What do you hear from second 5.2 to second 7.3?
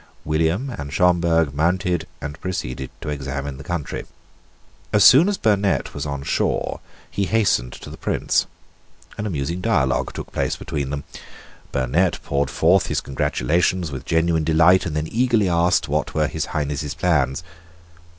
as Burnet was on shore he